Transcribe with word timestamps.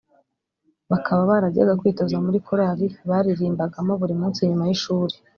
bakaba 0.91 1.21
barajyaga 1.31 1.73
kwitoza 1.79 2.15
muri 2.25 2.37
chorale 2.45 2.85
baririmbagamo 3.09 3.91
buri 4.01 4.13
munsi 4.19 4.47
nyuma 4.49 4.65
y’ishuri 4.69 5.15